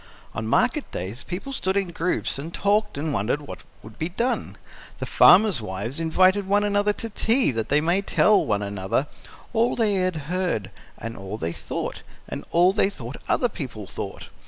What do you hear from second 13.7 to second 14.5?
thought.